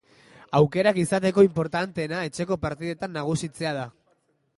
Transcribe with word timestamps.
Aukerak 0.59 0.99
izateko 1.01 1.43
inportanteena 1.47 2.21
etxeko 2.29 2.57
partidetan 2.65 3.15
nagusitzea 3.19 3.75
da. 3.81 3.85